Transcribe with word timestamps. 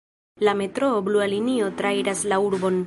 La 0.47 0.55
metroo 0.61 1.03
"Blua 1.09 1.29
Linio" 1.35 1.71
trairas 1.83 2.29
la 2.33 2.43
urbon. 2.49 2.79